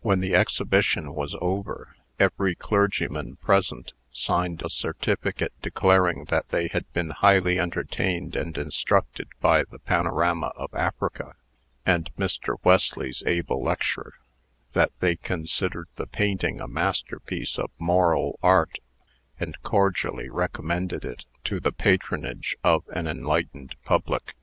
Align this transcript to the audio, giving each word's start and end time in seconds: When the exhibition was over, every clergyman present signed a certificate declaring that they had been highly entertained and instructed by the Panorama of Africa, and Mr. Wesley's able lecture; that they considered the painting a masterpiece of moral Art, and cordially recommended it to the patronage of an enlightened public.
When 0.00 0.20
the 0.20 0.32
exhibition 0.36 1.12
was 1.12 1.34
over, 1.40 1.96
every 2.20 2.54
clergyman 2.54 3.34
present 3.34 3.94
signed 4.12 4.62
a 4.62 4.70
certificate 4.70 5.52
declaring 5.60 6.26
that 6.26 6.48
they 6.50 6.68
had 6.68 6.84
been 6.92 7.10
highly 7.10 7.58
entertained 7.58 8.36
and 8.36 8.56
instructed 8.56 9.26
by 9.40 9.64
the 9.64 9.80
Panorama 9.80 10.52
of 10.54 10.72
Africa, 10.72 11.34
and 11.84 12.14
Mr. 12.16 12.54
Wesley's 12.62 13.24
able 13.26 13.60
lecture; 13.60 14.14
that 14.74 14.92
they 15.00 15.16
considered 15.16 15.88
the 15.96 16.06
painting 16.06 16.60
a 16.60 16.68
masterpiece 16.68 17.58
of 17.58 17.72
moral 17.76 18.38
Art, 18.44 18.78
and 19.40 19.60
cordially 19.64 20.28
recommended 20.28 21.04
it 21.04 21.24
to 21.42 21.58
the 21.58 21.72
patronage 21.72 22.56
of 22.62 22.84
an 22.90 23.08
enlightened 23.08 23.74
public. 23.84 24.36